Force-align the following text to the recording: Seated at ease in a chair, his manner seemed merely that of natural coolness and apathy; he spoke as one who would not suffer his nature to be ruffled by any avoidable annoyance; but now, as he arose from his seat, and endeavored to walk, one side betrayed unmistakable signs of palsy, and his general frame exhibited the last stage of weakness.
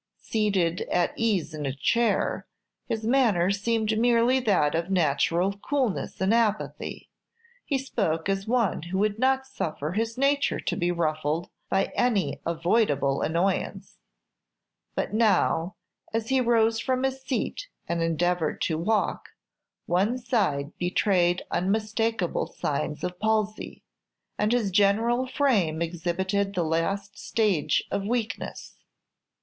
Seated 0.19 0.81
at 0.91 1.13
ease 1.15 1.53
in 1.53 1.67
a 1.67 1.75
chair, 1.75 2.47
his 2.87 3.03
manner 3.03 3.51
seemed 3.51 3.99
merely 3.99 4.39
that 4.39 4.73
of 4.73 4.89
natural 4.89 5.59
coolness 5.59 6.19
and 6.19 6.33
apathy; 6.33 7.11
he 7.65 7.77
spoke 7.77 8.27
as 8.27 8.47
one 8.47 8.81
who 8.81 8.97
would 8.97 9.19
not 9.19 9.45
suffer 9.45 9.91
his 9.91 10.17
nature 10.17 10.59
to 10.59 10.75
be 10.75 10.89
ruffled 10.91 11.51
by 11.69 11.91
any 11.93 12.41
avoidable 12.47 13.21
annoyance; 13.21 13.99
but 14.95 15.13
now, 15.13 15.75
as 16.11 16.29
he 16.29 16.39
arose 16.41 16.79
from 16.79 17.03
his 17.03 17.21
seat, 17.21 17.67
and 17.87 18.01
endeavored 18.01 18.59
to 18.61 18.79
walk, 18.79 19.29
one 19.85 20.17
side 20.17 20.75
betrayed 20.79 21.43
unmistakable 21.51 22.47
signs 22.47 23.03
of 23.03 23.19
palsy, 23.19 23.83
and 24.35 24.51
his 24.51 24.71
general 24.71 25.27
frame 25.27 25.79
exhibited 25.79 26.55
the 26.55 26.63
last 26.65 27.19
stage 27.19 27.83
of 27.91 28.01
weakness. 28.03 28.77